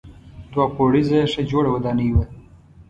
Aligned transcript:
دوه 0.51 0.67
پوړیزه 0.75 1.19
ښه 1.31 1.41
جوړه 1.51 1.69
ودانۍ 1.71 2.09
وه. 2.13 2.25